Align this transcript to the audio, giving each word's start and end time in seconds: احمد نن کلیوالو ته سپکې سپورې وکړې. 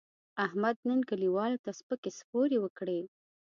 احمد 0.45 0.75
نن 0.87 0.99
کلیوالو 1.09 1.57
ته 1.65 1.71
سپکې 1.79 2.11
سپورې 2.19 2.57
وکړې. 2.61 2.99